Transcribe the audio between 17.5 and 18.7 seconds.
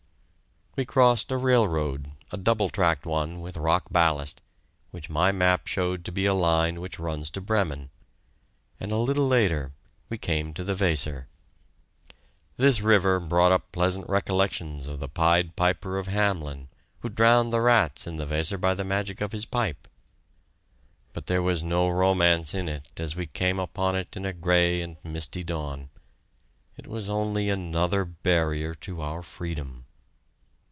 the rats in the Weser